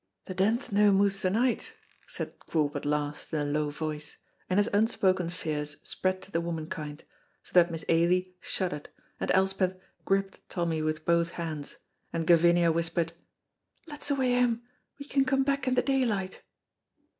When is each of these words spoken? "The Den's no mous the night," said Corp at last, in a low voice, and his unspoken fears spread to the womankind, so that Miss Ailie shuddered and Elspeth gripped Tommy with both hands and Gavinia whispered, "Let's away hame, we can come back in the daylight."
"The 0.25 0.33
Den's 0.33 0.71
no 0.71 0.91
mous 0.91 1.21
the 1.21 1.29
night," 1.29 1.73
said 2.07 2.39
Corp 2.39 2.75
at 2.75 2.85
last, 2.85 3.31
in 3.35 3.39
a 3.39 3.45
low 3.45 3.69
voice, 3.69 4.17
and 4.49 4.57
his 4.57 4.67
unspoken 4.73 5.29
fears 5.29 5.77
spread 5.83 6.23
to 6.23 6.31
the 6.31 6.41
womankind, 6.41 7.03
so 7.43 7.53
that 7.53 7.69
Miss 7.69 7.85
Ailie 7.87 8.35
shuddered 8.41 8.89
and 9.19 9.29
Elspeth 9.35 9.77
gripped 10.03 10.41
Tommy 10.49 10.81
with 10.81 11.05
both 11.05 11.33
hands 11.33 11.77
and 12.11 12.25
Gavinia 12.25 12.71
whispered, 12.73 13.13
"Let's 13.85 14.09
away 14.09 14.31
hame, 14.31 14.63
we 14.97 15.05
can 15.05 15.23
come 15.23 15.43
back 15.43 15.67
in 15.67 15.75
the 15.75 15.83
daylight." 15.83 16.41